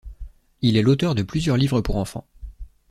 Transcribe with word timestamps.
Il 0.63 0.77
est 0.77 0.81
l'auteur 0.81 1.13
de 1.13 1.21
plusieurs 1.21 1.57
livres 1.57 1.81
pour 1.81 1.97
enfants. 1.97 2.25